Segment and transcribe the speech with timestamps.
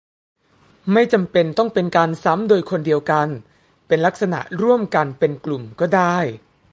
[0.91, 3.27] ไม่จำเป็นต้องเป็นการซ้ำโดยคนเดียวกัน-
[3.87, 6.15] เป็นลักษณะร่วมกันเป็นกลุ่มก็ได้